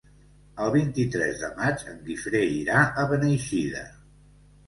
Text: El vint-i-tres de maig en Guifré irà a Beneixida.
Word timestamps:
El 0.63 0.69
vint-i-tres 0.75 1.35
de 1.41 1.49
maig 1.59 1.83
en 1.91 1.99
Guifré 2.09 2.41
irà 2.55 2.81
a 3.01 3.05
Beneixida. 3.13 3.85